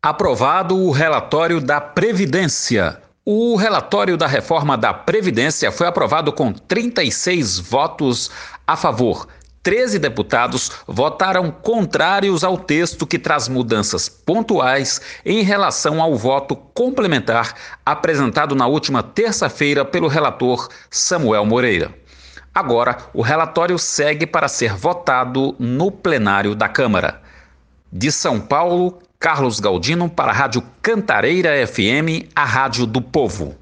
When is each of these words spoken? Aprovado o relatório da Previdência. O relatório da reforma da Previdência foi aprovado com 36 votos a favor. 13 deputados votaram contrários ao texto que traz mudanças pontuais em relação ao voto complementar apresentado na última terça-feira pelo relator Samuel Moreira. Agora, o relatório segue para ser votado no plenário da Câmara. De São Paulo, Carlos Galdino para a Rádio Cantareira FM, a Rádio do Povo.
Aprovado 0.00 0.76
o 0.76 0.92
relatório 0.92 1.60
da 1.60 1.80
Previdência. 1.80 3.02
O 3.24 3.56
relatório 3.56 4.16
da 4.16 4.28
reforma 4.28 4.78
da 4.78 4.94
Previdência 4.94 5.72
foi 5.72 5.88
aprovado 5.88 6.32
com 6.32 6.52
36 6.52 7.58
votos 7.58 8.30
a 8.64 8.76
favor. 8.76 9.26
13 9.60 9.98
deputados 9.98 10.70
votaram 10.86 11.50
contrários 11.50 12.44
ao 12.44 12.56
texto 12.56 13.08
que 13.08 13.18
traz 13.18 13.48
mudanças 13.48 14.08
pontuais 14.08 15.00
em 15.26 15.42
relação 15.42 16.00
ao 16.00 16.14
voto 16.14 16.54
complementar 16.54 17.52
apresentado 17.84 18.54
na 18.54 18.68
última 18.68 19.02
terça-feira 19.02 19.84
pelo 19.84 20.06
relator 20.06 20.68
Samuel 20.88 21.44
Moreira. 21.44 21.92
Agora, 22.54 22.98
o 23.12 23.20
relatório 23.20 23.76
segue 23.76 24.28
para 24.28 24.46
ser 24.46 24.74
votado 24.74 25.56
no 25.58 25.90
plenário 25.90 26.54
da 26.54 26.68
Câmara. 26.68 27.20
De 27.92 28.12
São 28.12 28.40
Paulo, 28.40 29.00
Carlos 29.20 29.58
Galdino 29.58 30.08
para 30.08 30.30
a 30.30 30.34
Rádio 30.34 30.62
Cantareira 30.80 31.50
FM, 31.66 32.28
a 32.36 32.44
Rádio 32.44 32.86
do 32.86 33.02
Povo. 33.02 33.56